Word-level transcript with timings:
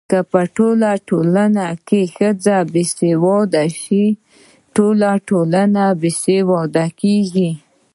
که 0.09 0.19
په 0.31 0.41
ټولنه 1.21 1.65
کي 1.87 2.01
ښځه 2.15 2.57
باسواده 2.73 3.65
سي 3.81 4.03
ټولنه 4.75 5.83
باسواده 6.01 6.85
کيږي. 7.01 7.51